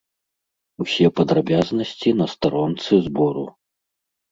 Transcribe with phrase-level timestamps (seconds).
[0.83, 3.47] Усе падрабязнасці на старонцы збору.